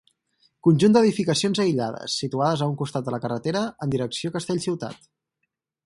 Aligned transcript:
Conjunt 0.67 0.95
d'edificacions 0.95 1.61
aïllades, 1.65 2.15
situades 2.23 2.63
a 2.67 2.71
un 2.73 2.75
costat 2.83 3.07
de 3.09 3.15
la 3.17 3.21
carretera 3.27 3.65
en 3.87 3.97
direcció 3.97 4.33
a 4.33 4.37
Castellciutat. 4.41 5.07